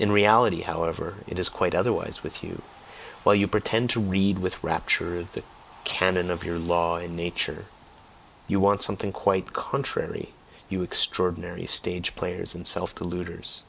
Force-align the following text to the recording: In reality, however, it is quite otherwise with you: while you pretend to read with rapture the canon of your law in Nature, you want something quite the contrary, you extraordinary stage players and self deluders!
In 0.00 0.10
reality, 0.10 0.62
however, 0.62 1.18
it 1.28 1.38
is 1.38 1.48
quite 1.48 1.72
otherwise 1.72 2.24
with 2.24 2.42
you: 2.42 2.62
while 3.22 3.36
you 3.36 3.46
pretend 3.46 3.90
to 3.90 4.00
read 4.00 4.40
with 4.40 4.60
rapture 4.60 5.22
the 5.22 5.44
canon 5.84 6.32
of 6.32 6.42
your 6.42 6.58
law 6.58 6.96
in 6.98 7.14
Nature, 7.14 7.66
you 8.48 8.58
want 8.58 8.82
something 8.82 9.12
quite 9.12 9.46
the 9.46 9.52
contrary, 9.52 10.34
you 10.68 10.82
extraordinary 10.82 11.64
stage 11.66 12.16
players 12.16 12.56
and 12.56 12.66
self 12.66 12.92
deluders! 12.92 13.62